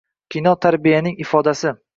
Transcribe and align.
Kino– 0.35 0.53
tarbiyaning 0.67 1.23
ifodasi 1.27 1.79